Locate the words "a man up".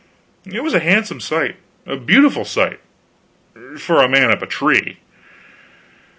4.01-4.41